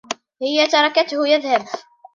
هي 0.41 0.67
تركتهُ 0.67 1.25
يذهب. 1.27 1.65